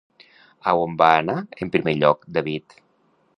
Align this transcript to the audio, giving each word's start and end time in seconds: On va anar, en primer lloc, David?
On 0.71 0.95
va 1.01 1.09
anar, 1.17 1.35
en 1.67 1.71
primer 1.77 1.95
lloc, 1.99 2.25
David? 2.39 2.79